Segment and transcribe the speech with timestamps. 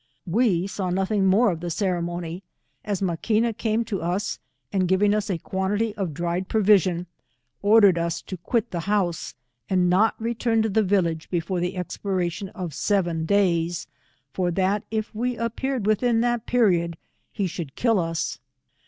[0.25, 2.41] We saw nothing more of the ceremony,
[2.83, 4.39] as Maquina came to us,
[4.73, 7.05] and giving us a quantity of dried provision^
[7.61, 9.35] ordered us to quit the house
[9.69, 13.85] and not return to the village before the expiration of seven days,
[14.33, 16.97] for that if we appeared within that period,
[17.31, 18.39] he should kill us.